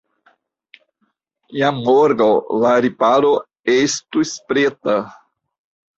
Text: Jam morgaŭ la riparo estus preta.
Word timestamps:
Jam 1.57 1.83
morgaŭ 1.89 2.29
la 2.63 2.73
riparo 2.87 3.33
estus 3.77 4.33
preta. 4.51 5.01